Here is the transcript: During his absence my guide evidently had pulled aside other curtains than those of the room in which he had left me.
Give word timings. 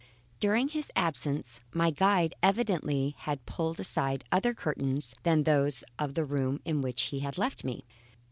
During 0.39 0.69
his 0.69 0.91
absence 0.95 1.59
my 1.73 1.91
guide 1.91 2.33
evidently 2.41 3.13
had 3.19 3.45
pulled 3.45 3.79
aside 3.79 4.23
other 4.31 4.55
curtains 4.55 5.13
than 5.21 5.43
those 5.43 5.83
of 5.99 6.15
the 6.15 6.25
room 6.25 6.59
in 6.65 6.81
which 6.81 7.03
he 7.13 7.19
had 7.19 7.37
left 7.37 7.63
me. 7.63 7.85